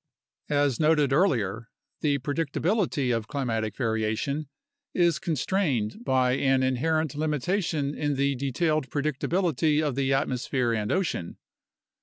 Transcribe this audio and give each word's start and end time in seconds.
As 0.49 0.79
noted 0.79 1.13
earlier, 1.13 1.69
the 1.99 2.17
predictability 2.17 3.15
of 3.15 3.27
climatic 3.27 3.75
variation 3.75 4.49
is 4.95 5.19
con 5.19 5.35
strained 5.35 6.03
by 6.03 6.31
an 6.37 6.63
inherent 6.63 7.13
limitation 7.13 7.93
in 7.93 8.15
the 8.15 8.33
detailed 8.33 8.89
predicability 8.89 9.79
of 9.79 9.93
the 9.93 10.11
atmosphere 10.11 10.73
and 10.73 10.91
ocean. 10.91 11.37